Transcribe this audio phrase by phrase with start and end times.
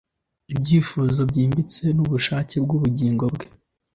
[0.53, 3.47] Ibyifuzo byimbitse nubushake bwubugingo bwe